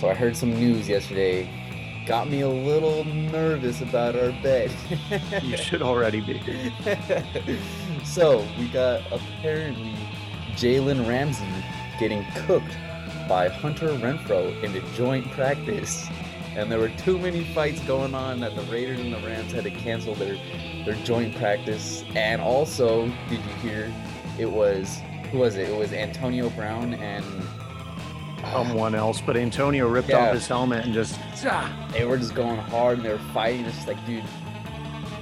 [0.00, 1.46] So I heard some news yesterday.
[2.06, 4.74] Got me a little nervous about our bet.
[5.42, 6.72] you should already be.
[8.02, 9.94] so we got apparently
[10.52, 11.44] Jalen Ramsey
[11.98, 12.78] getting cooked
[13.28, 16.08] by Hunter Renfrow in the joint practice.
[16.56, 19.64] And there were too many fights going on that the Raiders and the Rams had
[19.64, 20.38] to cancel their
[20.86, 22.04] their joint practice.
[22.14, 23.92] And also, did you hear
[24.38, 24.98] it was
[25.30, 25.68] who was it?
[25.68, 27.22] It was Antonio Brown and
[28.52, 30.28] someone else, but Antonio ripped yeah.
[30.28, 31.18] off his helmet and just
[31.92, 33.64] they were just going hard and they were fighting.
[33.64, 34.24] It's like, dude,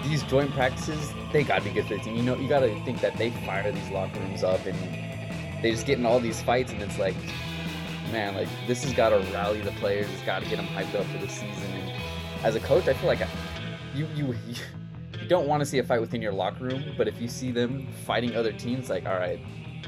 [0.05, 2.17] these joint practices, they gotta be good for the team.
[2.17, 4.79] You know, you gotta think that they fire these locker rooms up and
[5.63, 7.17] they just get in all these fights and it's like,
[8.13, 10.09] man, like this has gotta rally the players.
[10.11, 11.71] It's gotta get them hyped up for the season.
[11.73, 11.93] And
[12.45, 13.29] as a coach, I feel like I,
[13.95, 17.21] you you you don't want to see a fight within your locker room, but if
[17.21, 19.41] you see them fighting other teams, like, all right,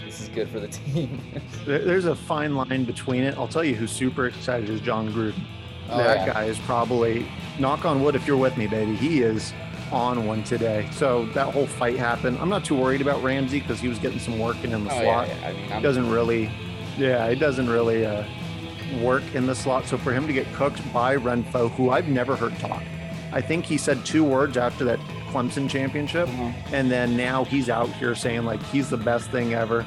[0.04, 1.20] this is good for the team.
[1.66, 3.36] There's a fine line between it.
[3.36, 5.42] I'll tell you who's super excited is Jon Gruden.
[5.88, 6.34] Oh, that yeah.
[6.34, 7.27] guy is probably
[7.58, 8.94] knock on wood if you're with me, baby.
[8.94, 9.52] He is
[9.92, 10.88] on one today.
[10.92, 12.38] So that whole fight happened.
[12.38, 14.91] I'm not too worried about Ramsey because he was getting some work in, in the
[14.92, 15.28] oh, slot.
[15.28, 15.48] Yeah, yeah.
[15.48, 16.50] I mean, it doesn't really,
[16.97, 18.25] yeah, it doesn't really uh,
[19.00, 19.86] work in the slot.
[19.86, 22.82] So for him to get cooked by Renfrow, who I've never heard talk,
[23.32, 25.00] I think he said two words after that
[25.31, 26.75] Clemson championship, mm-hmm.
[26.75, 29.87] and then now he's out here saying like he's the best thing ever.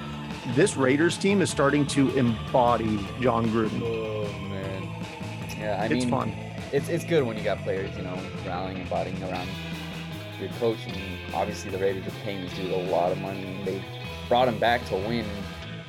[0.56, 3.82] This Raiders team is starting to embody Jon Gruden.
[3.84, 4.90] Oh man,
[5.58, 6.30] yeah, I it's mean, fun.
[6.72, 9.48] It's it's good when you got players, you know, rallying and embodying around
[10.40, 10.80] your coach.
[10.88, 13.84] And obviously, the Raiders are paying this dude a lot of money, and they
[14.28, 15.26] brought him back to win.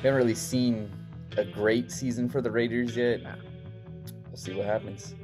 [0.01, 0.91] We haven't really seen
[1.37, 3.21] a great season for the Raiders yet.
[4.27, 5.15] We'll see what happens.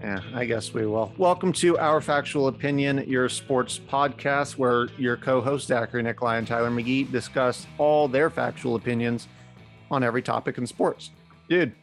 [0.00, 1.12] Yeah, I guess we will.
[1.18, 6.46] Welcome to Our Factual Opinion, your sports podcast, where your co hosts, Zachary Nikolai and
[6.46, 9.28] Tyler McGee, discuss all their factual opinions
[9.90, 11.10] on every topic in sports.
[11.50, 11.74] Dude,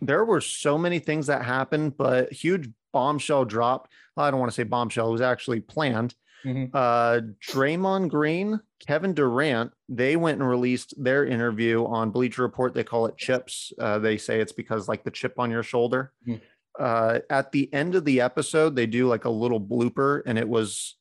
[0.00, 3.92] there were so many things that happened, but huge bombshell dropped.
[4.16, 6.14] Well, I don't want to say bombshell, it was actually planned.
[6.46, 6.74] Mm-hmm.
[6.74, 12.72] Uh, Draymond Green, Kevin Durant, they went and released their interview on Bleacher Report.
[12.72, 13.74] They call it chips.
[13.78, 16.12] Uh, they say it's because like the chip on your shoulder.
[16.26, 16.42] Mm-hmm
[16.78, 20.48] uh, at the end of the episode, they do like a little blooper, and it
[20.48, 20.96] was,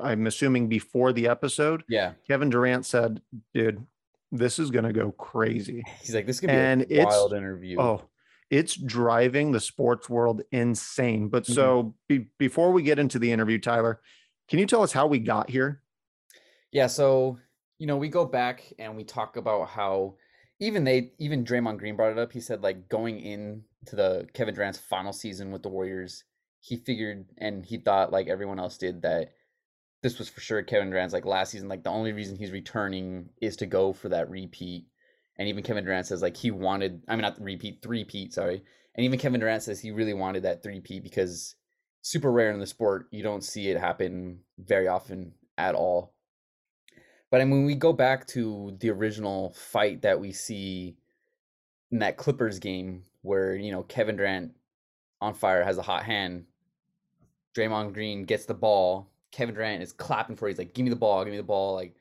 [0.00, 1.84] I'm assuming, before the episode.
[1.88, 2.12] Yeah.
[2.26, 3.20] Kevin Durant said,
[3.54, 3.86] "Dude,
[4.32, 8.02] this is gonna go crazy." He's like, "This could be and a wild interview." Oh,
[8.50, 11.28] it's driving the sports world insane.
[11.28, 11.52] But mm-hmm.
[11.52, 14.00] so be, before we get into the interview, Tyler,
[14.48, 15.82] can you tell us how we got here?
[16.72, 16.86] Yeah.
[16.86, 17.38] So
[17.78, 20.16] you know, we go back and we talk about how
[20.60, 22.32] even they, even Draymond Green brought it up.
[22.32, 26.24] He said like going in to the Kevin Durant's final season with the Warriors,
[26.60, 29.32] he figured and he thought like everyone else did that
[30.02, 31.68] this was for sure Kevin Durant's like last season.
[31.68, 34.86] Like the only reason he's returning is to go for that repeat.
[35.38, 38.62] And even Kevin Durant says like he wanted, I mean not repeat, three peat, sorry.
[38.94, 41.54] And even Kevin Durant says he really wanted that three peat because
[42.02, 43.06] super rare in the sport.
[43.10, 46.14] You don't see it happen very often at all.
[47.30, 50.96] But I mean, when we go back to the original fight that we see
[51.90, 54.52] in that Clippers game where you know Kevin Durant
[55.20, 56.44] on fire has a hot hand.
[57.56, 59.10] Draymond Green gets the ball.
[59.32, 60.52] Kevin Durant is clapping for it.
[60.52, 61.94] He's like, "Give me the ball, give me the ball." Like,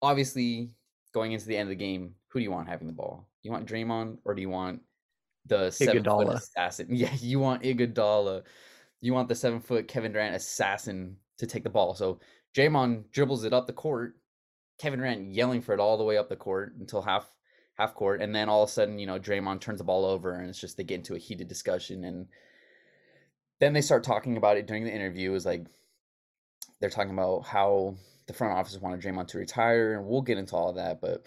[0.00, 0.70] obviously,
[1.12, 3.28] going into the end of the game, who do you want having the ball?
[3.42, 4.80] You want Draymond or do you want
[5.46, 6.88] the seven foot assassin?
[6.90, 8.42] Yeah, you want Iguodala.
[9.00, 11.94] You want the seven foot Kevin Durant assassin to take the ball.
[11.94, 12.20] So
[12.54, 14.16] Draymond dribbles it up the court.
[14.82, 17.24] Kevin Durant yelling for it all the way up the court until half
[17.74, 20.34] half court, and then all of a sudden, you know, Draymond turns the ball over,
[20.34, 22.26] and it's just they get into a heated discussion, and
[23.60, 25.30] then they start talking about it during the interview.
[25.30, 25.66] Was like
[26.80, 27.94] they're talking about how
[28.26, 31.22] the front office wanted Draymond to retire, and we'll get into all of that, but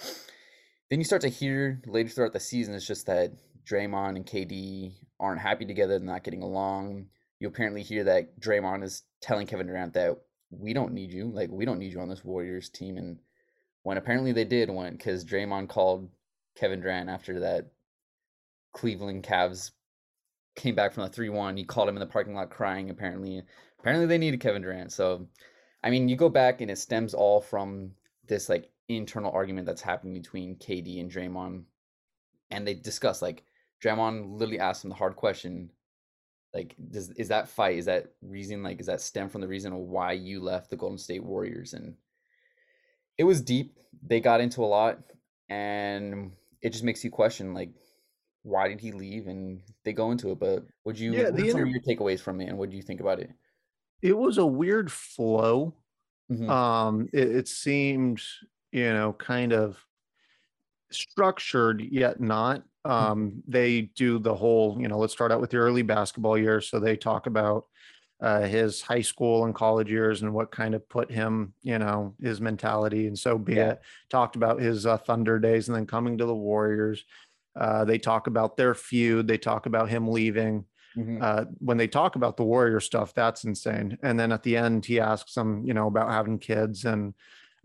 [0.89, 3.31] then you start to hear later throughout the season, it's just that
[3.65, 7.07] Draymond and KD aren't happy together, they're not getting along.
[7.39, 10.17] You apparently hear that Draymond is telling Kevin Durant that
[10.49, 13.17] we don't need you, like we don't need you on this Warriors team, and
[13.85, 16.09] when apparently they did, when because Draymond called
[16.55, 17.67] Kevin Durant after that
[18.73, 19.71] Cleveland Cavs
[20.55, 21.55] came back from the 3-1.
[21.55, 23.43] He called him in the parking lot crying apparently.
[23.79, 24.91] Apparently they needed Kevin Durant.
[24.91, 25.27] So
[25.83, 27.91] I mean, you go back and it stems all from
[28.27, 31.65] this like internal argument that's happening between KD and Draymond.
[32.49, 33.43] And they discuss like
[33.83, 35.69] Draymond literally asked him the hard question
[36.55, 39.75] like does is that fight is that reason like is that stem from the reason
[39.75, 41.93] why you left the Golden State Warriors and
[43.17, 43.77] it was deep.
[44.05, 44.99] They got into a lot
[45.49, 46.31] and
[46.61, 47.69] it just makes you question like
[48.43, 51.65] why did he leave and they go into it but would you yeah, the inter-
[51.65, 53.29] your takeaways from it and what do you think about it
[54.01, 55.73] it was a weird flow
[56.31, 56.49] mm-hmm.
[56.49, 58.19] um it, it seemed
[58.71, 59.77] you know kind of
[60.91, 65.63] structured yet not Um, they do the whole, you know, let's start out with your
[65.63, 66.61] early basketball year.
[66.61, 67.65] So they talk about
[68.21, 72.13] uh, his high school and college years and what kind of put him, you know,
[72.21, 73.71] his mentality and so be Yeah.
[73.71, 73.81] it.
[74.09, 77.03] Talked about his uh, Thunder days and then coming to the Warriors.
[77.55, 79.27] Uh, they talk about their feud.
[79.27, 80.65] They talk about him leaving.
[80.97, 81.21] Mhm.
[81.21, 83.97] Uh, when they talk about the Warrior stuff, that's insane.
[84.01, 87.13] And then at the end, he asks them, you know, about having kids and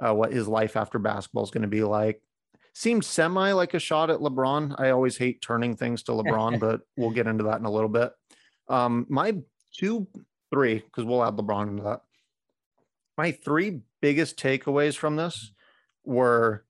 [0.05, 2.20] uh, what his life after basketball is going to be like.
[2.73, 4.75] Seemed semi like a shot at LeBron.
[4.81, 7.88] I always hate turning things to LeBron, but we'll get into that in a little
[7.88, 8.12] bit.
[8.69, 9.37] Um, my
[9.73, 10.06] two,
[10.50, 12.02] three, because we'll add LeBron into that.
[13.17, 15.52] My three biggest takeaways from this
[16.05, 16.67] were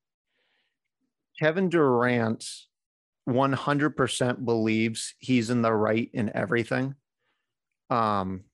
[1.38, 2.44] Kevin Durant
[3.24, 6.94] 100% believes he's in the right in everything.
[7.90, 8.44] Um,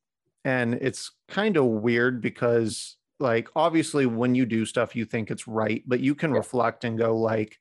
[0.44, 5.49] and it's kind of weird because, like, obviously, when you do stuff, you think it's
[5.49, 6.38] right, but you can Yeah.
[6.38, 7.58] reflect and go, like,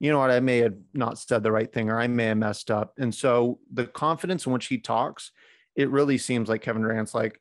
[0.00, 2.38] you know what, I may have not said the right thing or I may have
[2.38, 2.94] messed up.
[2.98, 5.32] And so the confidence in which he talks,
[5.76, 7.40] it really seems like Kevin Durant's like,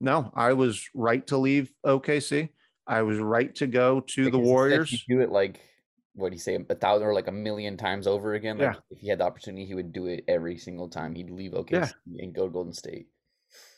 [0.00, 2.48] no, I was right to leave OKC.
[2.86, 5.04] I was right to go to Like, the it's- it's like Warriors.
[5.08, 5.60] do it like
[6.16, 8.56] what do you say, a thousand or like a million times over again.
[8.56, 8.80] Like Yeah.
[8.90, 11.12] if he had the opportunity, he would do it every single time.
[11.12, 13.08] He'd leave OKC and go to Golden State.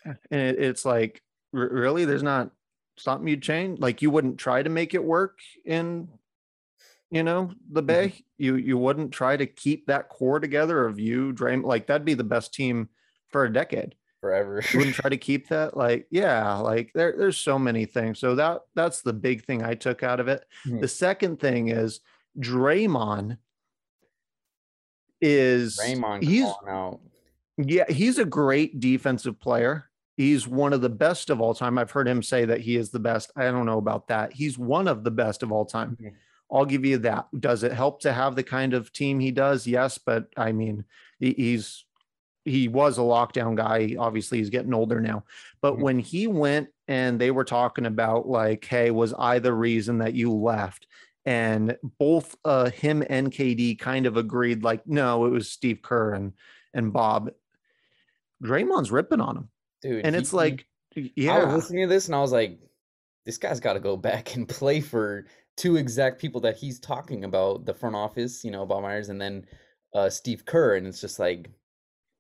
[0.05, 1.23] and it, it's like
[1.53, 2.50] really there's not
[2.99, 6.08] something you'd change like you wouldn't try to make it work in
[7.11, 7.87] you know the Mm-hmm.
[7.87, 12.05] bay you you wouldn't try to keep that core together of you Draymond like that'd
[12.06, 12.88] be the best team
[13.31, 14.62] for a decade Forever.
[14.73, 18.34] you wouldn't try to keep that like yeah like there there's so many things so
[18.34, 20.81] that that's the big thing i took out of it Mhm.
[20.81, 22.00] the second thing is
[22.38, 23.38] Draymond
[25.20, 27.00] is Draymond he's out.
[27.56, 29.88] yeah, he's a great defensive player.
[30.19, 31.79] He's one of the best of all time.
[31.79, 33.31] I've heard him say that he is the best.
[33.34, 34.32] I don't know about that.
[34.34, 35.96] He's one of the best of all time.
[35.99, 36.12] Mhm.
[36.52, 37.29] I'll give you that.
[37.40, 39.67] Does it help to have the kind of team he does?
[39.67, 40.84] Yes, but I mean,
[41.19, 41.86] he's
[42.46, 43.94] he was a lockdown guy.
[43.98, 45.25] Obviously, he's getting older now.
[45.60, 45.81] But Mhm.
[45.81, 50.14] when he went and they were talking about like, hey, was I the reason that
[50.14, 50.87] you left?
[51.25, 56.14] And both uh, him and KD kind of agreed, like, no, it was Steve Kerr
[56.14, 56.32] and
[56.72, 57.31] and Bob.
[58.43, 59.48] Draymond's ripping on him,
[59.82, 60.04] Dude.
[60.04, 60.31] and he- it's
[60.94, 61.37] he- yeah.
[61.37, 62.58] I was listening to this and I was like,
[63.25, 65.26] this guy's got to go back and play for
[65.56, 69.20] two exact people that he's talking about the front office, you know, Bob Myers and
[69.20, 69.46] then
[69.94, 70.76] uh, Steve Kerr.
[70.76, 71.50] And it's just like,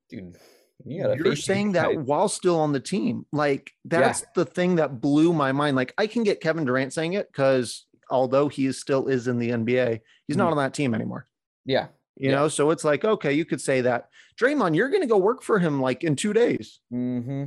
[0.08, 0.36] dude,
[0.84, 3.26] you you're saying that while still on the team.
[3.32, 5.76] Like that's the thing that blew my mind.
[5.76, 9.38] Like I can get Kevin Durant saying it because although he is still is in
[9.38, 10.52] the NBA, he's not Mhm.
[10.52, 11.26] on that team anymore.
[11.64, 11.88] Yeah.
[12.16, 12.36] You Yeah.
[12.36, 14.08] know, so it's like, okay, you could say that.
[14.40, 16.80] Draymond, you're gonna go work for him like in two days.
[16.92, 17.46] Mm-hmm.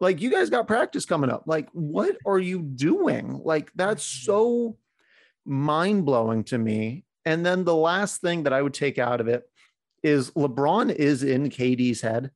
[0.00, 1.44] Like you guys got practice coming up.
[1.46, 3.40] Like, what are you doing?
[3.44, 4.76] Like, that's so
[5.46, 7.04] mind blowing to me.
[7.24, 9.44] And then the last thing that I would take out of it
[10.04, 12.30] is LeBron is in KD's head.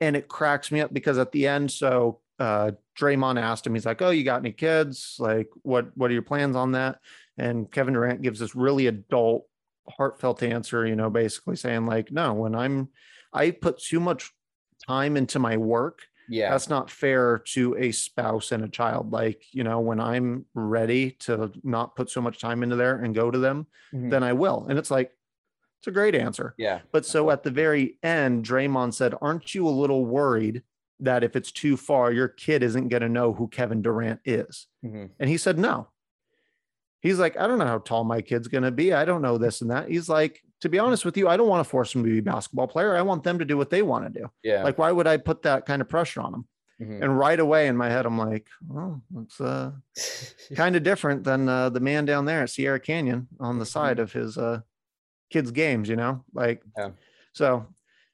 [0.00, 3.86] And it cracks me up because at the end, so uh Draymond asked him, he's
[3.86, 5.16] like, Oh, you got any kids?
[5.20, 6.98] Like, what what are your plans on that?
[7.38, 9.46] And Kevin Durant gives this really adult,
[9.88, 12.88] heartfelt answer, you know, basically saying, like, no, when I'm
[13.32, 14.32] I put too much
[14.86, 16.50] time into my work Yeah.
[16.50, 21.12] that's not fair to a spouse and a child like you know when i'm ready
[21.20, 24.10] to not put so much time into there and go to them Mhm.
[24.10, 25.12] then i will and it's like
[25.84, 26.80] it's a great answer yeah.
[26.92, 30.62] but so at the very end draymond said aren't you a little worried
[31.00, 34.66] that if it's too far your kid isn't going to know who kevin durant is
[34.82, 35.10] Mhm.
[35.20, 35.88] and he said no
[37.02, 39.36] he's like i don't know how tall my kid's going to be i don't know
[39.36, 41.92] this and that he's like to be honest with you i don't want to force
[41.92, 44.20] them to be a basketball player i want them to do what they want to
[44.22, 44.62] do Yeah.
[44.64, 46.48] like why would i put that kind of pressure on them
[46.80, 47.02] Mhm.
[47.04, 49.70] and right away in my head, I'm like, oh, it's uh,
[50.56, 54.00] kind of different than uh, the man down there at Sierra Canyon on the side
[54.00, 54.60] of his uh,
[55.30, 56.24] kids' games, you know?
[56.32, 56.90] Like, Yeah.
[57.32, 57.66] so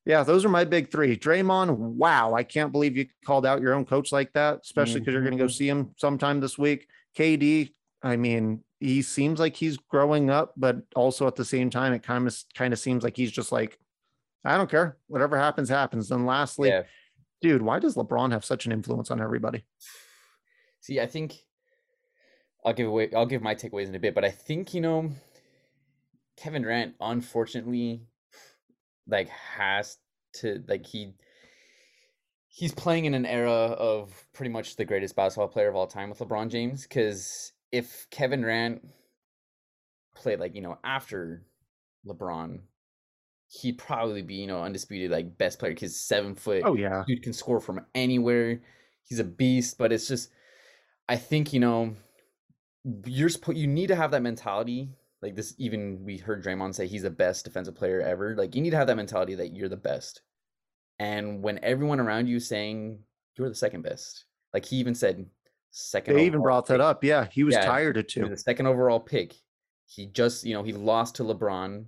[0.06, 1.16] yeah, those are my big three.
[1.16, 5.12] Draymond, wow, I can't believe you called out your own coach like that, especially because
[5.12, 5.52] you're going to go mm-hmm.
[5.52, 6.88] see him sometime this week.
[7.16, 11.92] KD, I mean, he seems like he's growing up, but also at the same time,
[11.92, 13.78] it kind of kind of seems like he's just like,
[14.42, 16.08] I don't care, whatever happens, happens.
[16.08, 16.84] Then lastly, yeah.
[17.42, 19.64] dude, why does LeBron have such an influence on everybody?
[20.80, 21.36] See, I think
[22.64, 25.10] I'll give away I'll give my takeaways in a bit, but I think, you know,
[26.40, 28.02] Kevin Durant unfortunately
[29.06, 29.99] like has
[30.35, 31.12] to like he
[32.49, 36.09] he's playing in an era of pretty much the greatest basketball player of all time
[36.09, 38.82] with LeBron James cuz if Kevin Durant
[40.14, 41.44] played like, you know, after
[42.06, 42.61] LeBron,
[43.49, 47.04] he'd probably be, you know, undisputed like best player cuz 7 foot Oh yeah.
[47.06, 48.61] dude can score from anywhere.
[49.04, 50.30] He's a beast, but it's just
[51.09, 51.97] I think, you know,
[53.04, 54.90] you're supposed you need to have that mentality
[55.22, 58.34] Like this, even we heard Draymond say he's the best defensive player ever.
[58.36, 60.22] Like you need to have that mentality that you're the best.
[60.98, 62.98] And when everyone around you is saying
[63.36, 64.24] you're the second best,
[64.54, 65.26] like he even said
[65.70, 66.16] second.
[66.16, 66.78] They even brought pick.
[66.78, 67.04] that up.
[67.04, 68.28] Yeah, he was Yeah, tired of two.
[68.28, 69.34] the second overall pick.
[69.86, 71.84] He just, you know, he lost to LeBron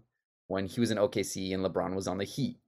[0.49, 2.59] when he was in OKC and LeBron was on the Heat.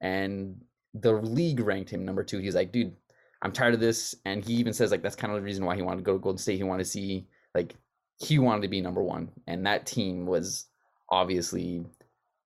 [0.00, 0.62] And
[0.94, 2.38] the league ranked him number two.
[2.38, 2.94] He's like, dude,
[3.42, 4.14] I'm tired of this.
[4.24, 6.12] And he even says, like, that's kind of the reason why he wanted to go
[6.14, 6.56] to Golden State.
[6.56, 7.74] He wanted to see, like,
[8.18, 9.30] he wanted to be number one.
[9.46, 10.66] And that team was
[11.10, 11.84] obviously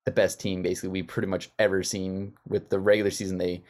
[0.05, 3.39] the best team, basically, we pretty much ever seen with the regular season.
[3.39, 3.63] They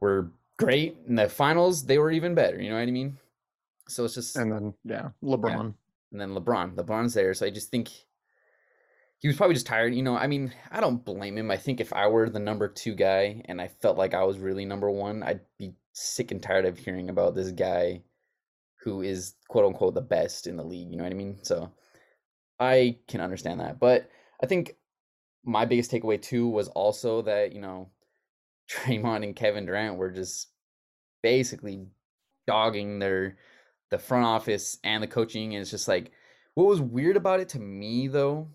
[0.00, 0.96] were great.
[1.08, 2.60] In the finals, they were even better.
[2.60, 3.18] You know what I mean?
[3.88, 5.74] So it's just And then yeah, LeBron.
[6.12, 6.76] and then LeBron.
[6.76, 7.90] LeBron's there, so I just think
[9.18, 9.94] he was probably just tired.
[9.94, 11.50] You know, I mean, I don't blame him.
[11.50, 14.38] I think if I were the number two guy and I felt like I was
[14.38, 18.02] really number one, I'd be sick and tired of hearing about this guy
[18.82, 20.90] who is quote unquote the best in the league.
[20.90, 21.38] You know what I mean?
[21.42, 21.70] So
[22.58, 23.78] I can understand that.
[23.78, 24.08] But
[24.42, 24.76] I think
[25.44, 27.90] my biggest takeaway too was also that, you know,
[28.70, 30.48] Draymond and Kevin Durant were just
[31.22, 31.86] basically
[32.46, 33.36] dogging their
[33.90, 36.10] the front office and the coaching and it's just like
[36.54, 38.48] what was weird about it to me though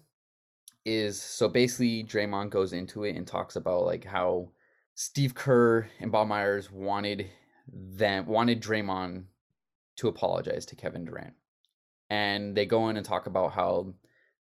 [0.83, 4.49] is so basically Draymond goes into it and talks about like how
[4.95, 7.29] Steve Kerr and Bob Myers wanted
[7.71, 9.25] them wanted Draymond
[9.97, 11.33] to apologize to Kevin Durant.
[12.09, 13.93] And they go in and talk about how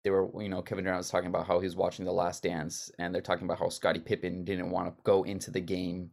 [0.02, 2.42] they were, you know, Kevin Durant was talking about how he was watching The Last
[2.42, 6.10] Dance and they're talking about how Scottie Pippen didn't want to go into the game.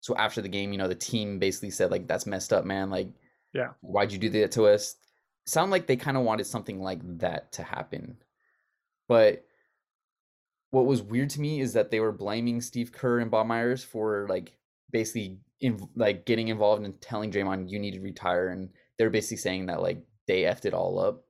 [0.00, 2.90] So after the game, you know, the team basically said like that's messed up, man.
[2.90, 3.08] Like
[3.52, 3.70] Yeah.
[3.80, 4.96] why'd you do that to us?
[5.46, 8.16] Sound like they kind of wanted something like that to happen.
[9.08, 9.44] But
[10.70, 13.84] what was weird to me is that they were blaming Steve Kerr and Bob Myers
[13.84, 14.56] for like
[14.94, 19.38] basically in like getting involved and telling Draymond you need to retire, and they're basically
[19.38, 19.98] saying that like
[20.28, 21.24] they effed it all up.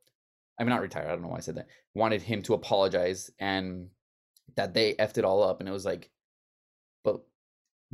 [0.60, 1.06] I mean, not retire.
[1.06, 1.68] I don't know why I said that.
[1.94, 3.88] Wanted him to apologize and
[4.56, 6.10] that they effed it all up, and it was like,
[7.02, 7.22] but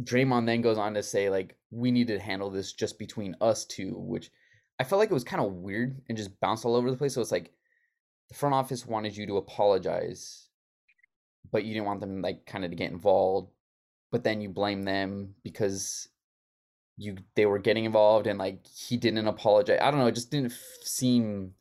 [0.02, 3.64] Draymond then goes on to say like we need to handle this just between us
[3.64, 4.30] two, which
[4.80, 7.14] I felt like it was kind of weird and just bounced all over the place.
[7.14, 7.52] So it's like
[8.28, 10.48] the front office wanted you to apologize,
[11.52, 13.52] but you didn't want them like kind of to get involved.
[14.10, 16.08] But then you blame them because
[16.96, 19.78] you they were getting involved and like he didn't apologize.
[19.80, 20.06] I don't know.
[20.06, 21.54] It just didn't f- seem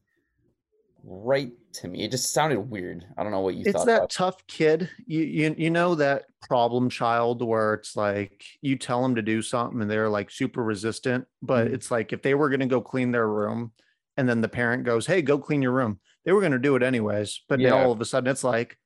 [1.04, 2.04] right to me.
[2.04, 3.06] It just sounded weird.
[3.18, 3.86] I don't know what you it's thought.
[3.86, 8.76] that about- tough kid you, you you know that problem child where it's like you
[8.78, 11.74] tell them to do something and they're like super resistant but Mhm.
[11.74, 13.72] it's like if they were going to go clean their room
[14.18, 16.76] and then the parent goes hey go clean your room they were going to do
[16.76, 18.78] it anyways but now all of a sudden it's like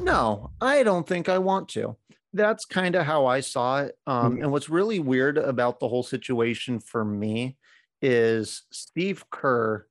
[0.00, 1.94] no i don't think i want to
[2.32, 4.42] that's kind of how i saw it um, Mhm.
[4.42, 7.56] and what's really weird about the whole situation for me
[8.00, 9.86] is steve kerr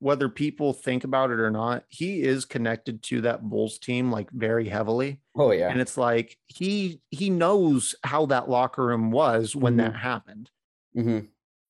[0.00, 4.30] whether people think about it or not, he is connected to that Bulls team like
[4.32, 5.22] very heavily.
[5.34, 5.70] oh yeah.
[5.70, 10.50] And it's like he he knows how that locker room was when that happened.
[10.94, 11.20] hmm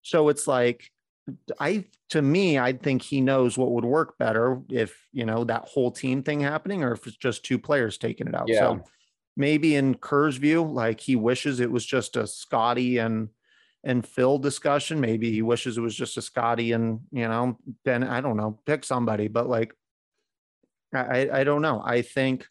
[0.03, 0.91] So it's like
[1.61, 5.69] I to me, I think he knows what would work better if you know that
[5.69, 8.49] whole team thing happening or if it's just two players taking it out.
[8.49, 8.59] Yeah.
[8.59, 8.85] So
[9.37, 13.31] maybe in Kerr's view, like he wishes it was just a Scotty and
[13.85, 15.01] and Phil discussion.
[15.01, 18.61] Maybe he wishes it was just a Scotty and you know, then I don't know,
[18.67, 19.75] pick somebody, but like
[20.95, 20.99] I
[21.29, 21.81] I- I don't know.
[21.85, 22.49] I think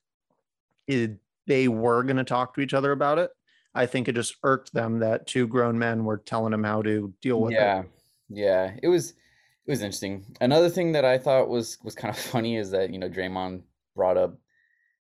[0.87, 3.31] it, they were going to talk to each other about it.
[3.75, 7.13] I think it just irked them that two grown men were telling him how to
[7.21, 7.91] deal with yeah it.
[8.29, 12.13] Yeah, yeah it was it was interesting another thing that i thought was was kind
[12.13, 13.63] of funny is that you know draymond
[13.95, 14.37] brought up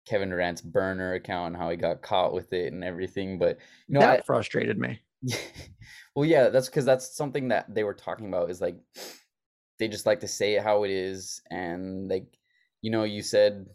[0.05, 3.57] kevin durant's burner account and how he got caught with it and everything but
[3.87, 4.99] you know that I, frustrated me.
[6.15, 8.75] well yeah that's because that's something that they were talking about is like
[9.79, 12.37] they just like to say it how it is and like
[12.81, 13.65] you know you said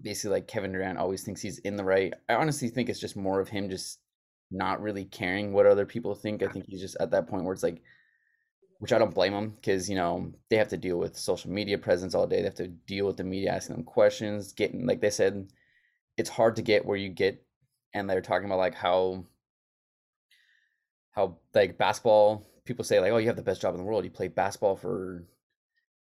[0.00, 3.16] basically like kevin durant always thinks he's in the right i honestly think it's just
[3.16, 4.00] more of him just
[4.50, 7.54] not really caring what other people think i think he's just at that point where
[7.54, 7.82] it's like
[8.82, 11.78] which i don't blame them because you know they have to deal with social media
[11.78, 15.00] presence all day they have to deal with the media asking them questions getting like
[15.00, 15.48] they said
[16.16, 17.46] it's hard to get where you get
[17.94, 19.24] and they're talking about like how
[21.12, 24.02] how like basketball people say like oh you have the best job in the world
[24.02, 25.28] you play basketball for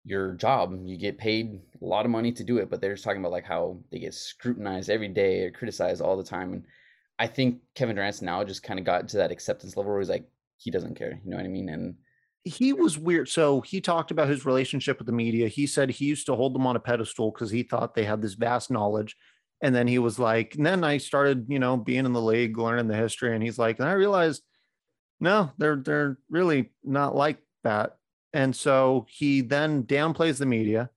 [0.03, 3.03] your job you get paid a lot of money to do it but they're just
[3.03, 6.65] talking about like how they get scrutinized every day or criticized all the time and
[7.19, 10.09] i think kevin durant's now just kind of got to that acceptance level where he's
[10.09, 10.27] like
[10.57, 11.93] he doesn't care you know what i mean and
[12.45, 13.29] He was weird.
[13.29, 15.47] So he talked about his relationship with the media.
[15.47, 18.21] He said he used to hold them on a pedestal because he thought they had
[18.21, 19.15] this vast knowledge.
[19.61, 22.57] And then he was like, and then I started, you know, being in the league,
[22.57, 23.33] learning the history.
[23.33, 24.43] And he's like, and I realized,
[25.21, 27.97] no, they're they're really not like that.
[28.33, 30.89] And so he then downplays the media.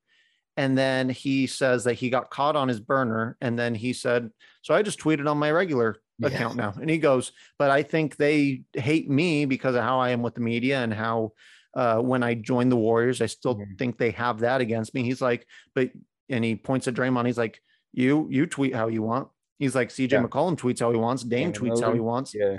[0.57, 4.31] and then he says that he got caught on his burner and then he said
[4.63, 6.29] so i just tweeted on my regular Yeah.
[6.29, 10.11] account now and he goes but i think they hate me because of how i
[10.11, 11.33] am with the media and how
[11.75, 13.79] uh, when i joined the warriors i still Mhm.
[13.79, 15.91] think they have that against me he's like but
[16.31, 17.61] and he points at Draymond he's like
[17.93, 20.23] you you tweet how you want he's like cj Yeah.
[20.23, 22.59] mccollum tweets how he wants dame tweets how he wants Yeah.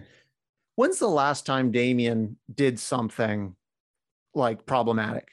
[0.75, 3.55] when's the last time Damian did something
[4.35, 5.29] like problematic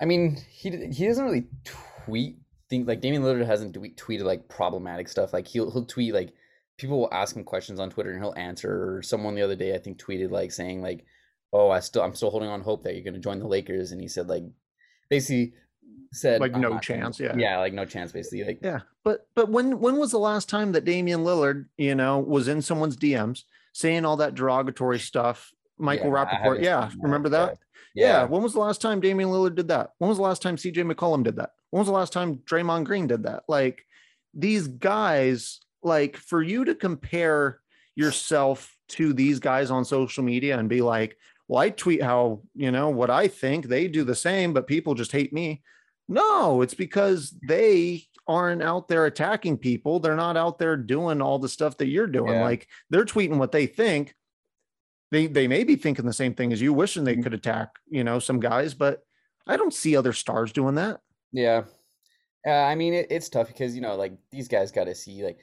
[0.00, 1.46] I mean, he he doesn't really
[2.04, 2.38] tweet
[2.70, 5.32] think like Damian Lillard hasn't tweet, tweeted like problematic stuff.
[5.32, 6.34] Like he'll he'll tweet like
[6.78, 8.96] people will ask him questions on Twitter and he'll answer.
[8.96, 11.04] Or someone the other day I think tweeted like saying like,
[11.52, 13.92] "Oh, I still I'm still holding on hope that you're going to join the Lakers,"
[13.92, 14.44] and he said like
[15.10, 15.54] basically
[16.12, 17.34] said Like, no not gonna-" chance, yeah.
[17.36, 18.44] yeah, like no chance basically.
[18.44, 22.18] Like Yeah, but but when when was the last time that Damian Lillard, you know,
[22.18, 23.42] was in someone's DMs
[23.74, 25.52] saying all that derogatory stuff?
[25.80, 27.46] Michael yeah, Rappaport, yeah, remember yeah.
[27.46, 27.58] that?
[27.94, 28.24] Yeah.
[28.24, 29.90] When was the last time Damian Lillard did that?
[29.98, 31.50] When was the last time CJ McCollum did that?
[31.70, 33.44] When was the last time Draymond Green did that?
[33.48, 33.84] Like
[34.34, 37.60] these guys, like for you to compare
[37.94, 41.16] yourself to these guys on social media and be like,
[41.46, 44.94] well, I tweet how, you know, what I think they do the same, but people
[44.94, 45.62] just hate me.
[46.08, 50.00] No, it's because they aren't out there attacking people.
[50.00, 52.34] They're not out there doing all the stuff that you're doing.
[52.34, 52.44] Yeah.
[52.44, 54.14] Like they're tweeting what they think.
[55.10, 57.22] They they may be thinking the same thing as you, wishing they Mhm.
[57.22, 59.00] could attack, you know, some guys, but
[59.46, 61.00] I don't see other stars doing that.
[61.32, 61.64] Yeah.
[62.46, 65.24] Uh, I mean, it, it's tough because, you know, like these guys got to see,
[65.24, 65.38] like,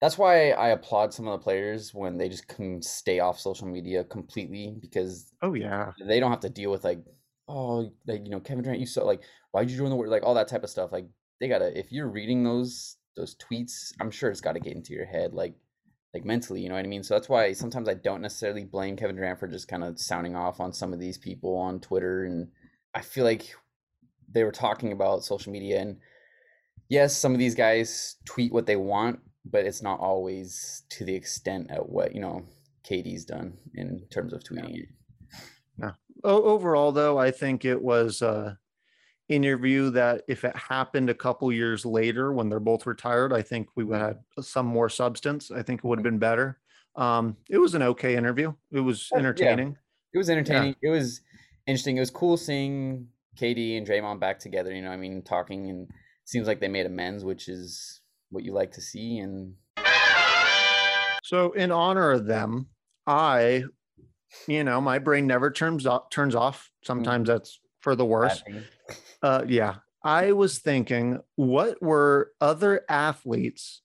[0.00, 3.66] that's why I applaud some of the players when they just can stay off social
[3.66, 5.92] media completely because Oh yeah.
[6.06, 7.00] they don't have to deal with, like,
[7.48, 10.08] oh, like, you know, Kevin Durant, you saw, like, why'd you join the war?
[10.08, 10.92] Like, all that type of stuff.
[10.92, 11.06] Like,
[11.40, 14.74] they got to, if you're reading those, those tweets, I'm sure it's got to get
[14.74, 15.54] into your head, like,
[16.14, 17.02] like mentally, you know what I mean?
[17.02, 20.34] So that's why sometimes I don't necessarily blame Kevin Durant for just kind of sounding
[20.34, 22.24] off on some of these people on Twitter.
[22.24, 22.48] And
[22.94, 23.54] I feel like
[24.28, 25.98] they were talking about social media and
[26.88, 31.14] yes, some of these guys tweet what they want, but it's not always to the
[31.14, 32.44] extent at what, you know,
[32.88, 34.88] KD's done in terms of tweeting it.
[36.22, 38.58] Overall though, I think it was a
[39.30, 43.68] interview that if it happened a couple years later when they're both retired, I think
[43.76, 45.50] we would have some more substance.
[45.50, 46.58] I think it would have been better.
[46.96, 48.52] Um, it was an okay interview.
[48.72, 49.20] It was Oh, yeah.
[49.20, 49.78] entertaining.
[50.12, 50.74] It was entertaining.
[50.82, 51.20] It was
[51.66, 51.96] interesting.
[51.96, 55.88] It was cool seeing KD and Draymond back together, you know, I mean, talking and
[56.24, 57.99] seems like they made amends, which is
[58.30, 59.18] what you like to see.
[59.18, 59.54] And
[61.22, 62.66] So in honor of them,
[63.06, 63.64] I,
[64.46, 66.70] you know, my brain never turns off turns off.
[66.84, 68.42] Sometimes that's for the worse.
[69.22, 69.76] Uh, yeah.
[70.02, 73.82] I was thinking, what were other athletes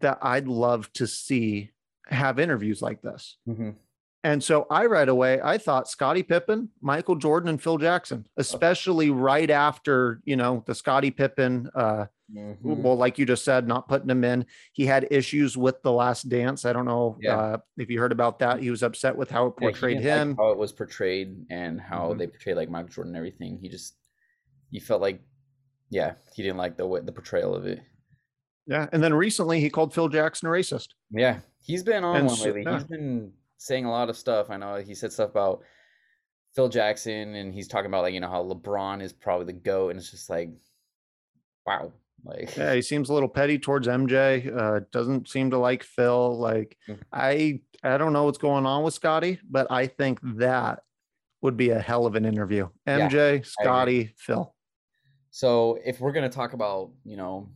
[0.00, 1.70] that I'd love to see
[2.08, 3.36] have interviews like this?
[3.48, 3.74] Mhm.
[4.22, 9.10] And so I right away, I thought Scottie Pippen, Michael Jordan, and Phil Jackson, especially
[9.10, 12.56] right after, you know, the Scottie Pippen, uh, Mhm.
[12.62, 14.46] well, like you just said, not putting him in.
[14.72, 16.64] He had issues with the last dance.
[16.64, 17.36] I don't know Yeah.
[17.36, 18.60] uh, if you heard about that.
[18.60, 20.36] He was upset with how it portrayed like him.
[20.36, 22.18] how it was portrayed and how Mhm.
[22.18, 23.58] they portrayed like Michael Jordan and everything.
[23.58, 23.96] He just
[24.70, 25.20] he felt like
[25.90, 27.80] yeah, he didn't like the way the portrayal of it.
[28.66, 28.88] Yeah.
[28.92, 30.88] And then recently he called Phil Jackson a racist.
[31.10, 32.62] Yeah, he's been on And one lately.
[32.62, 32.74] yeah.
[32.74, 34.48] He's been saying a lot of stuff.
[34.50, 35.62] I know he said stuff about
[36.54, 39.90] Phil Jackson and he's talking about like, you know, how LeBron is probably the GOAT
[39.90, 40.50] and it's just like
[41.66, 41.92] wow.
[42.24, 44.50] Like Yeah, he seems a little petty towards MJ.
[44.54, 46.38] Uh, doesn't seem to like Phil.
[46.38, 47.00] Like Mhm.
[47.12, 50.80] I, I don't know what's going on with Scotty, but I think that
[51.42, 52.68] would be a hell of an interview.
[52.86, 54.54] Yeah, MJ, Scotty, Phil.
[55.30, 57.50] So if we're gonna talk about, you know,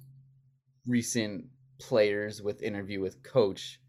[0.86, 1.46] recent
[1.78, 3.80] players with interview with coach,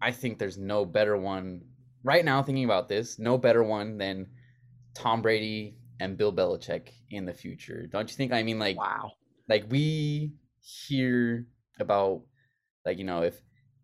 [0.00, 1.62] I think there's no better one
[2.04, 4.26] right now thinking about this, no better one than
[4.94, 7.86] Tom Brady and Bill Belichick in the future.
[7.90, 8.32] Don't you think?
[8.32, 9.12] I mean like Wow.
[9.48, 11.46] Like we hear
[11.78, 12.22] about
[12.84, 13.40] like you know if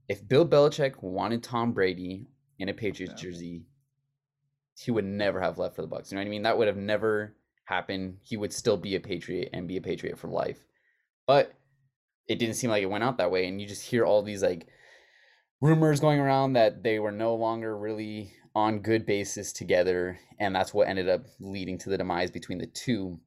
[0.09, 2.27] if Bill Belichick wanted Tom Brady
[2.59, 3.22] in a Patriots Yeah.
[3.31, 3.66] jersey,
[4.77, 6.11] he would never have left for the Bucs.
[6.11, 6.42] You know what I mean?
[6.42, 8.18] That would have never happened.
[8.22, 10.59] He would still be a Patriot and be a Patriot for life.
[11.27, 11.55] But
[12.27, 14.42] it didn't seem like it went out that way, and you just hear all these
[14.42, 14.66] like
[15.61, 20.75] rumors going around that they were no longer really on good basis together, and that's
[20.75, 23.20] what ended up leading to the demise between the two.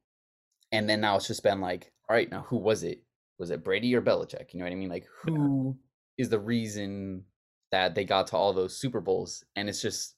[0.72, 3.02] And then now it's just been like, all right, now who was it?
[3.38, 4.52] Was it Brady or Belichick?
[4.52, 4.88] You know what I mean?
[4.88, 5.76] Like, who
[6.18, 7.24] is the reason
[7.70, 9.44] that they got to all those Super Bowls?
[9.56, 10.14] And it's just,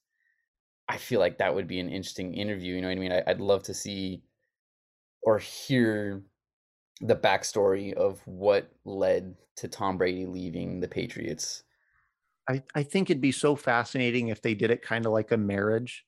[0.89, 2.75] I feel like that would be an interesting interview.
[2.75, 3.13] You know what I mean?
[3.13, 4.23] I, I'd love to see
[5.23, 6.23] or hear
[7.01, 11.63] the backstory of what led to Tom Brady leaving the Patriots.
[12.49, 15.37] I, I think it'd be so fascinating if they did it kind of like a
[15.37, 16.05] marriage.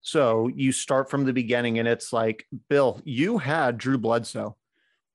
[0.00, 4.56] So you start from the beginning, and it's like, Bill, you had Drew Bledsoe.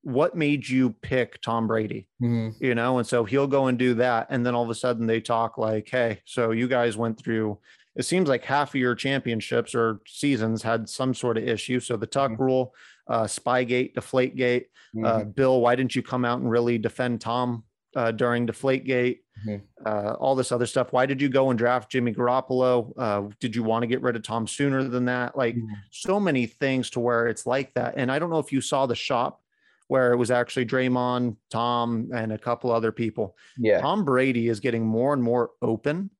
[0.04, 2.08] What made you pick Tom Brady?
[2.22, 2.54] Mhm.
[2.60, 4.26] You know, and so he'll go and do that.
[4.30, 7.58] And then all of a sudden they talk like, hey, so you guys went through,
[7.96, 11.80] it seems like half of your championships or seasons had some sort of issue.
[11.80, 12.38] So the Tuck Mhm.
[12.38, 12.74] rule,
[13.08, 14.66] uh, Spygate, Deflategate,
[15.04, 15.34] uh, Mhm.
[15.34, 17.64] Bill, why didn't you come out and really defend Tom
[17.96, 19.20] uh, during Deflategate?
[19.46, 19.62] Mhm.
[19.86, 20.92] Uh, all this other stuff.
[20.92, 22.92] Why did you go and draft Jimmy Garoppolo?
[22.98, 25.36] Uh, did you want to get rid of Tom sooner than that?
[25.36, 25.66] Like Mhm.
[25.92, 27.94] so many things to where it's like that.
[27.96, 29.40] And I don't know if you saw the shop
[29.88, 33.36] where it was actually Draymond, Tom, and a couple other people.
[33.58, 33.80] yeah.
[33.80, 36.10] Tom Brady is getting more and more open.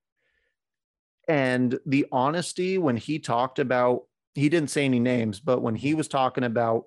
[1.28, 4.02] And the honesty when he talked about,
[4.34, 6.84] he didn't say any names, but when he was talking about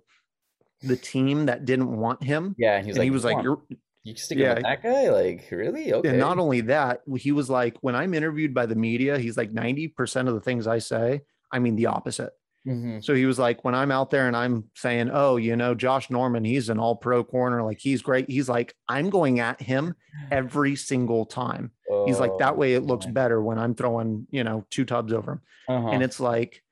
[0.82, 3.44] the team that didn't want him, Yeah, and he was and like, he was like,
[3.44, 3.62] "You're
[4.04, 4.54] you sticking yeah.
[4.54, 5.10] with that guy?
[5.10, 5.92] Like, really?
[5.92, 9.38] Okay." and not only that, he was like, when I'm interviewed by the media, he's
[9.38, 12.32] like 90% of the things I say, I mean the opposite.
[12.68, 13.04] Mhm.
[13.04, 16.10] So he was like, when I'm out there and I'm saying, oh, you know, Josh
[16.10, 18.30] Norman, he's an all pro corner, like he's great.
[18.30, 19.96] He's like, I'm going at him
[20.32, 21.72] every single time.
[22.06, 23.14] He's like, that Oh, way it looks man.
[23.14, 25.42] better when I'm throwing, you know, two tubs over him.
[25.70, 25.90] Uh-huh.
[25.94, 26.64] And it's like,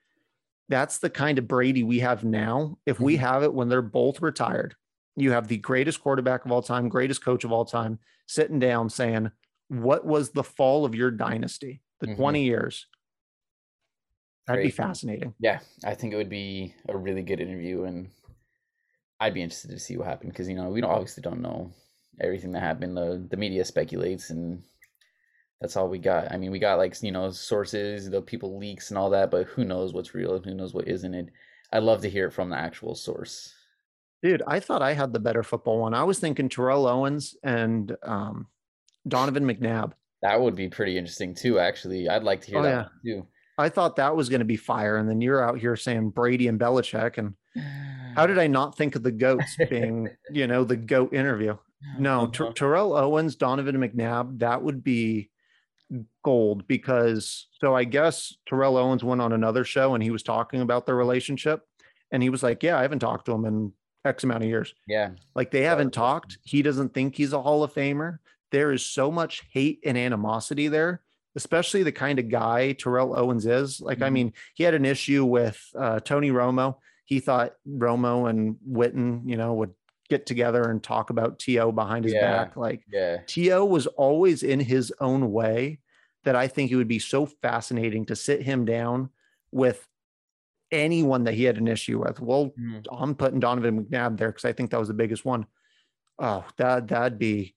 [0.68, 2.78] that's the kind of Brady we have now.
[2.86, 3.20] If we Mhm.
[3.20, 4.74] have it when they're both retired,
[5.14, 8.90] you have the greatest quarterback of all time, greatest coach of all time, sitting down
[8.90, 9.30] saying,
[9.68, 11.82] what was the fall of your dynasty?
[12.00, 12.16] The Mhm.
[12.16, 12.86] 20 years.
[14.46, 15.34] That'd be fascinating.
[15.38, 18.10] Yeah, I think it would be a really good interview, and
[19.20, 21.72] I'd be interested to see what happened because you know we don't obviously don't know
[22.20, 22.96] everything that happened.
[22.96, 24.62] The the media speculates, and
[25.60, 26.30] that's all we got.
[26.32, 29.46] I mean, we got like you know sources, the people leaks and all that, but
[29.46, 31.14] who knows what's real and who knows what isn't.
[31.14, 31.28] It.
[31.72, 33.52] I'd love to hear it from the actual source.
[34.22, 35.94] Dude, I thought I had the better football one.
[35.94, 38.48] I was thinking Terrell Owens and um,
[39.06, 39.92] Donovan McNabb.
[40.22, 41.58] That would be pretty interesting too.
[41.58, 43.14] Actually, I'd like to hear Oh, that yeah.
[43.14, 43.26] too.
[43.58, 44.96] I thought that was going to be fire.
[44.96, 47.16] And then you're out here saying Brady and Belichick.
[47.18, 47.34] And
[48.14, 51.56] how did I not think of the GOATs being, you know, the GOAT interview?
[51.98, 52.52] No, Ter- Uh-huh.
[52.54, 55.30] Terrell Owens, Donovan McNabb, that would be
[56.24, 60.60] gold because so I guess Terrell Owens went on another show and he was talking
[60.60, 61.62] about their relationship.
[62.10, 63.72] And he was like, Yeah, I haven't talked to him in
[64.04, 64.74] X amount of years.
[64.88, 66.38] Yeah, Like they haven't talked.
[66.42, 68.18] He doesn't think he's a Hall of Famer.
[68.52, 71.02] There is so much hate and animosity there,
[71.36, 73.80] especially the kind of guy Terrell Owens is.
[73.80, 74.12] Like, I Mhm.
[74.12, 76.78] mean, he had an issue with uh, Tony Romo.
[77.04, 79.74] He thought Romo and Witten, you know, would
[80.08, 81.72] get together and talk about T.O.
[81.72, 82.44] behind his Yeah.
[82.44, 82.56] back.
[82.56, 83.64] Like, yeah, T.O.
[83.64, 85.80] was always in his own way
[86.24, 89.10] that I think it would be so fascinating to sit him down
[89.52, 89.86] with
[90.70, 92.20] anyone that he had an issue with.
[92.20, 92.84] Well, Mhm.
[92.90, 95.46] I'm putting Donovan McNabb there because I think that was the biggest one.
[96.18, 97.55] Oh, that that'd be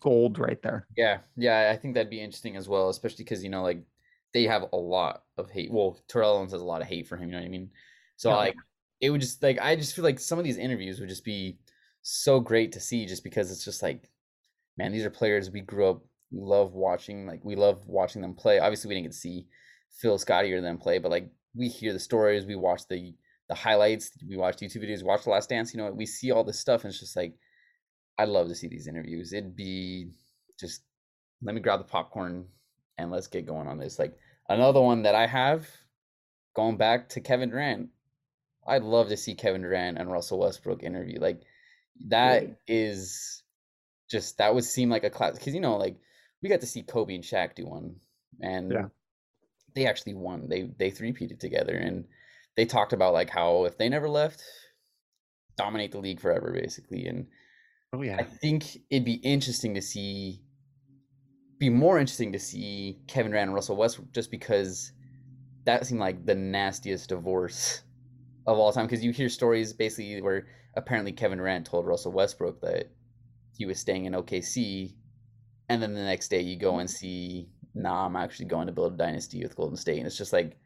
[0.00, 0.88] gold right there.
[0.96, 1.70] yeah, yeah.
[1.72, 3.84] I think that'd be interesting as well, especially because you know, like
[4.32, 5.72] they have a lot of hate.
[5.72, 7.28] Well, Terrell Owens has a lot of hate for him.
[7.28, 7.70] You know what I mean?
[8.16, 8.36] So Yeah.
[8.36, 8.56] like,
[9.00, 11.58] it would just like I just feel like some of these interviews would just be
[12.02, 14.10] so great to see, just because it's just like,
[14.76, 17.26] man, these are players we grew up, we love watching.
[17.26, 18.58] Like we love watching them play.
[18.58, 19.48] Obviously, we didn't get to see
[19.90, 23.14] Phil Scotty or them play, but like we hear the stories, we watch the
[23.48, 25.74] the highlights, we watch YouTube videos, watch The Last Dance.
[25.74, 27.34] You know, we see all this stuff, and it's just like,
[28.18, 29.32] I'd love to see these interviews.
[29.32, 30.10] It'd be
[30.58, 30.82] just
[31.42, 32.46] let me grab the popcorn
[32.98, 33.98] and let's get going on this.
[33.98, 34.16] Like
[34.48, 35.68] another one that I have
[36.54, 37.88] going back to Kevin Durant.
[38.66, 41.18] I'd love to see Kevin Durant and Russell Westbrook interview.
[41.20, 41.42] Like
[42.08, 42.56] that Really?
[42.66, 43.42] is
[44.10, 45.96] just that would seem like a class because you know like
[46.42, 47.96] we got to see Kobe and Shaq do one
[48.40, 48.86] and Yeah.
[49.74, 50.48] they actually won.
[50.48, 52.04] They they three-peated together and
[52.56, 54.42] they talked about like how if they never left,
[55.56, 57.06] dominate the league forever basically.
[57.06, 57.26] And
[57.94, 60.40] Oh I think it'd be interesting to see,
[61.60, 64.92] be more interesting to see Kevin Durant and Russell Westbrook just because
[65.64, 67.82] that seemed like the nastiest divorce
[68.48, 68.86] of all time.
[68.86, 72.90] Because you hear stories basically where apparently Kevin Durant told Russell Westbrook that
[73.56, 74.94] he was staying in OKC,
[75.68, 76.96] and then the next day you go and mm-hmm.
[76.96, 80.32] see, nah, I'm actually going to build a dynasty with Golden State, and it's just
[80.32, 80.56] like,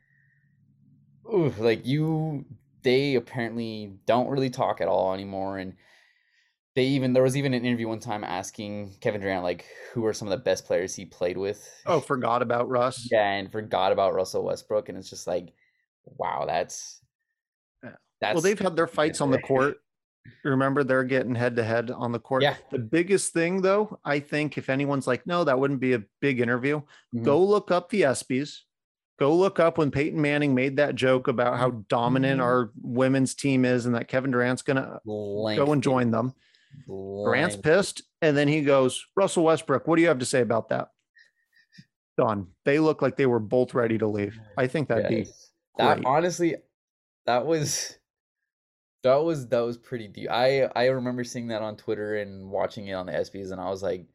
[1.31, 2.47] ooh, like you,
[2.83, 5.75] they apparently don't really talk at all anymore, and
[6.79, 10.13] they even there was even an interview one time asking Kevin Durant like who are
[10.13, 11.69] some of the best players he played with.
[11.87, 13.09] Oh, forgot about Russ.
[13.11, 15.53] yeah, and forgot about Russell Westbrook, and it's just like,
[16.05, 17.01] wow, that's
[17.83, 17.91] Yeah.
[18.21, 19.79] that's Well, they've had their fights on the court.
[20.45, 22.45] Remember, they're getting head to head on the court.
[22.45, 22.55] Yeah.
[22.71, 26.39] The biggest thing, though, I think, if anyone's like, no, that wouldn't be a big
[26.39, 27.25] interview, Mhm.
[27.25, 28.61] go look up the ESPYS.
[29.19, 32.45] Go look up when Peyton Manning made that joke about how dominant Mhm.
[32.45, 36.35] our women's team is and that Kevin Durant's going to go and join them.
[36.87, 37.61] Lengthy.
[37.63, 38.03] pissed.
[38.23, 40.89] And then he goes, Russell Westbrook, what do you have to say about that?
[42.17, 42.49] Done.
[42.65, 44.39] They look like they were both ready to leave.
[44.57, 45.49] I think that'd be Yes.
[45.79, 46.57] That honestly,
[47.27, 47.97] that was
[49.05, 50.29] that was that was pretty deep.
[50.31, 53.71] I I remember seeing that on Twitter and watching it on the ESPYs, and I
[53.71, 54.07] was like,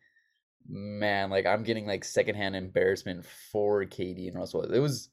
[0.67, 4.63] man, like I'm getting like secondhand embarrassment for KD and Russell.
[4.63, 5.09] It was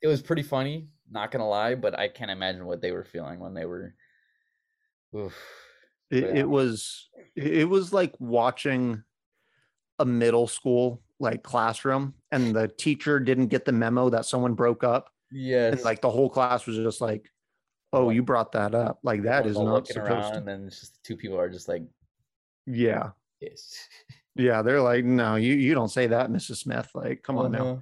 [0.00, 3.38] it was pretty funny, not gonna lie, but I can't imagine what they were feeling
[3.38, 3.94] when they were.
[5.14, 5.36] Oof.
[6.12, 6.40] It, Yeah.
[6.42, 9.02] it was it was like watching
[9.98, 14.84] a middle school like classroom and the teacher didn't get the memo that someone broke
[14.84, 15.72] up Yes.
[15.74, 17.30] and like the whole class was just like
[17.94, 20.94] oh you brought that up like that is not supposed to and then it's just
[20.94, 21.84] the two people are just like
[22.66, 23.76] yeah pissed.
[24.36, 27.64] yeah they're like no you you don't say that mrs smith like come on now
[27.64, 27.76] Uh-huh.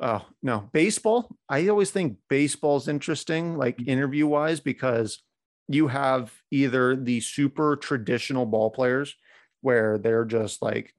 [0.00, 0.70] Oh, no.
[0.72, 5.20] Baseball, I always think baseball's interesting, like interview wise, because
[5.68, 9.14] you have either the super traditional ball players
[9.60, 10.94] where they're just like,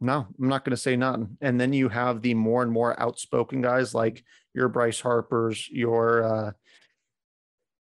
[0.00, 1.38] no, I'm not going to say nothing.
[1.40, 6.22] And then you have the more and more outspoken guys like your Bryce Harper's, your,
[6.24, 6.52] uh,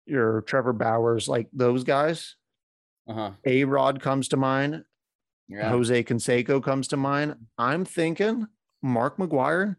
[0.06, 2.36] your Trevor Bauers, like those guys.
[3.08, 3.32] Uh-huh.
[3.46, 4.84] A Rod comes to mind.
[5.48, 5.70] Yeah.
[5.70, 7.36] Jose Canseco comes to mind.
[7.58, 8.48] I'm thinking
[8.84, 9.78] Mark McGwire,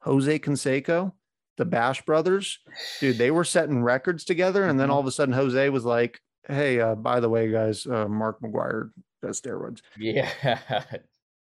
[0.00, 1.12] Jose Canseco,
[1.60, 2.58] the Bash brothers,
[3.00, 4.64] dude, they were setting records together.
[4.64, 4.92] And then Mhm.
[4.92, 8.40] all of a sudden, Jose was like, Hey, uh, by the way, guys, uh, Mark
[8.40, 8.90] McGwire
[9.22, 9.82] does steroids.
[9.98, 10.28] Yeah.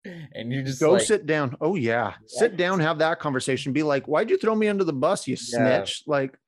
[0.04, 1.56] and you just Go like, sit down.
[1.62, 2.14] Oh, yeah.
[2.26, 3.72] Sit down, have that conversation.
[3.72, 5.38] Be like, Why'd you throw me under the bus, you Yeah.
[5.78, 6.02] snitch?
[6.06, 6.38] Like,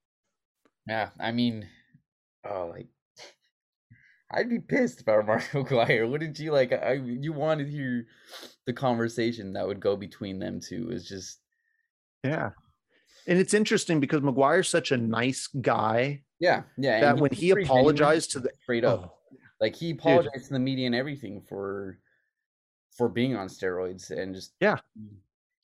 [0.87, 1.67] Yeah, I mean,
[2.47, 2.89] oh, like
[4.31, 6.09] I'd be pissed if I were Mark McGwire.
[6.11, 6.53] Wouldn't you?
[6.53, 8.07] Like, I you want to hear
[8.67, 10.91] the conversation that would go between them two.
[10.91, 11.41] Is just
[12.25, 12.51] yeah.
[13.27, 17.01] And it's interesting because McGwire's such a nice guy yeah, yeah.
[17.01, 20.53] that when he pretty genuine, apologized to the straight up, oh, like he apologized to
[20.53, 21.99] the media and everything for
[22.97, 24.79] for being on steroids and just Yeah.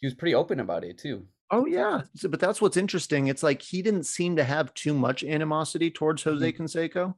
[0.01, 1.27] he was pretty open about it too.
[1.51, 3.27] Oh yeah, So- but that's what's interesting.
[3.27, 6.63] It's like he didn't seem to have too much animosity towards Jose mm-hmm.
[6.65, 7.15] Canseco.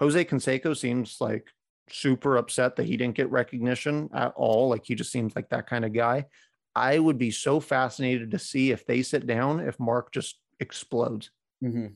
[0.00, 1.46] Jose Canseco seems like
[1.90, 4.68] super upset that he didn't get recognition at all.
[4.68, 6.26] Like he just seems like that kind of guy.
[6.74, 11.30] I would be so fascinated to see if they sit down, if Mark just explodes.
[11.60, 11.86] hmm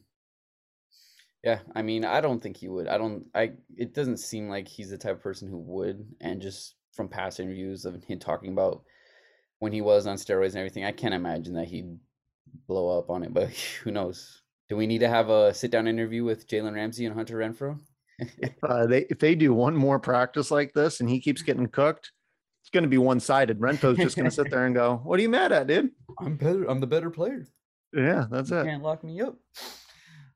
[1.44, 2.88] Yeah, I mean, I don't think he would.
[2.88, 3.26] I don't.
[3.34, 3.52] I.
[3.76, 6.06] It doesn't seem like he's the type of person who would.
[6.20, 8.82] And just from past interviews of him talking about
[9.60, 11.96] when he was on steroids and everything, I can't imagine that he'd
[12.66, 13.32] blow up on it.
[13.32, 13.50] But
[13.82, 14.42] who knows?
[14.68, 17.78] Do we need to have a sit down interview with Jalen Ramsey and Hunter Renfrow?
[18.62, 22.12] Uh, they if they do one more practice like this and he keeps getting cooked,
[22.68, 23.58] it's going to be one sided.
[23.60, 26.36] Rento's just going to sit there and go, "What are you mad at, dude?" I'm
[26.36, 26.64] better.
[26.64, 27.46] I'm the better player.
[27.94, 28.64] Yeah, that's You it.
[28.66, 29.36] can't lock me up.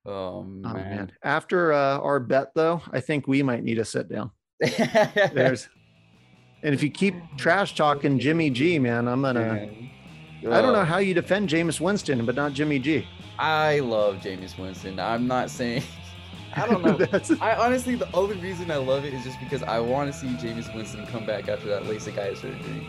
[0.07, 0.73] Oh Oh man.
[0.75, 1.13] man!
[1.23, 4.31] After uh, our bet, though, I think we might need to sit down.
[4.61, 5.69] There's,
[6.63, 9.41] and if you keep trash talking Jimmy G, man, I'm gonna.
[9.41, 9.91] Man.
[10.51, 13.07] I don't know Oh, how you defend Jameis Winston, but not Jimmy G.
[13.39, 14.99] I love Jameis Winston.
[14.99, 15.83] I'm not saying.
[16.55, 17.37] I don't know.
[17.41, 20.29] I honestly, the only reason I love it is just because I want to see
[20.29, 22.87] Jameis Winston come back after that LASIK eye surgery.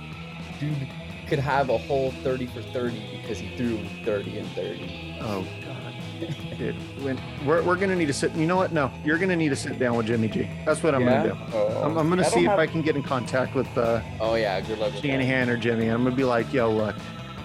[0.60, 0.88] Dude
[1.28, 5.17] could have a whole 30 for 30 because he threw 30 and 30.
[5.21, 8.34] oh god, dude, when, we're we're gonna need to sit.
[8.34, 8.71] You know what?
[8.71, 10.47] No, you're gonna need to sit down with Jimmy G.
[10.65, 11.38] That's what I'm gonna do.
[11.54, 14.02] Oh, I'm, I'm gonna I see if have- I can get in contact with uh,
[14.19, 14.93] Oh yeah, good luck.
[14.93, 15.88] Shanahan or Jimmy.
[15.88, 16.95] I'm gonna be like, yo, look,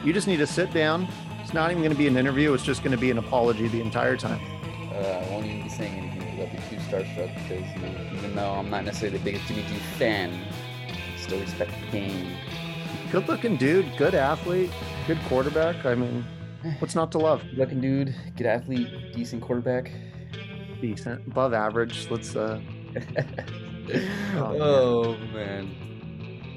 [0.05, 1.09] you just need to sit down.
[1.41, 2.53] It's not even gonna be an interview.
[2.53, 4.41] It's just gonna be an apology the entire time.
[4.93, 6.08] Uh, I won't even be saying anything
[6.41, 9.63] I'll be too starstruck because you know, even though I'm not necessarily the biggest Jimmy
[9.63, 10.33] G fan,
[10.89, 12.37] I still respect the game.
[13.11, 14.71] Good looking dude, good athlete,
[15.07, 15.85] good quarterback.
[15.87, 16.25] I mean,
[16.79, 17.43] what's not to love?
[17.51, 19.91] Good looking dude, good athlete, decent quarterback.
[20.81, 22.09] Decent, above average.
[22.11, 22.61] Let's uh
[24.35, 25.71] oh man.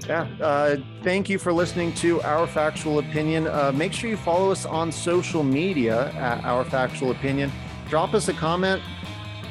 [0.08, 0.28] yeah.
[0.40, 3.48] Uh thank you for listening to our factual opinion.
[3.48, 7.52] Uh make sure you follow us on social media at our factual opinion.
[7.90, 8.82] Drop us a comment.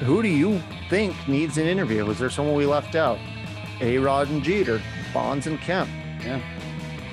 [0.00, 2.04] Who do you think needs an interview?
[2.06, 3.18] Was there someone we left out?
[3.80, 4.80] A Rod and Jeter,
[5.12, 5.90] Bonds and Kent.
[6.22, 6.40] Yeah.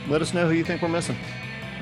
[0.08, 1.18] Let us know who you think we're missing.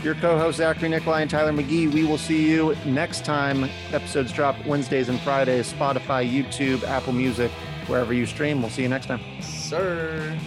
[0.02, 1.92] Your co-host Zachary Nikolai and Tyler McGee.
[1.92, 3.70] We will see you next time.
[3.92, 5.72] Episodes drop Wednesdays and Fridays.
[5.72, 7.52] Spotify, YouTube, Apple Music,
[7.88, 8.62] wherever you stream.
[8.62, 9.22] We'll see you next time.
[9.42, 10.38] Sir.